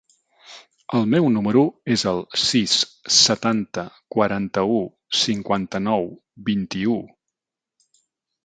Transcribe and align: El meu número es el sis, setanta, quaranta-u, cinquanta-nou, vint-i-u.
El 0.99 1.03
meu 1.09 1.27
número 1.33 1.61
es 1.95 2.05
el 2.11 2.21
sis, 2.45 2.73
setanta, 3.19 3.83
quaranta-u, 4.17 4.81
cinquanta-nou, 5.25 6.11
vint-i-u. 6.51 6.97